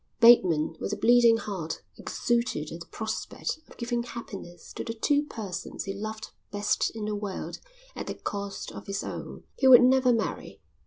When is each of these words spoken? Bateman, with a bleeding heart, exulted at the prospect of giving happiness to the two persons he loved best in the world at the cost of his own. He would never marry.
Bateman, 0.19 0.75
with 0.79 0.91
a 0.93 0.97
bleeding 0.97 1.37
heart, 1.37 1.83
exulted 1.95 2.71
at 2.71 2.79
the 2.79 2.87
prospect 2.87 3.59
of 3.69 3.77
giving 3.77 4.01
happiness 4.01 4.73
to 4.73 4.83
the 4.83 4.95
two 4.95 5.21
persons 5.21 5.83
he 5.83 5.93
loved 5.93 6.31
best 6.49 6.89
in 6.95 7.05
the 7.05 7.13
world 7.13 7.59
at 7.95 8.07
the 8.07 8.15
cost 8.15 8.71
of 8.71 8.87
his 8.87 9.03
own. 9.03 9.43
He 9.59 9.67
would 9.67 9.83
never 9.83 10.11
marry. 10.11 10.59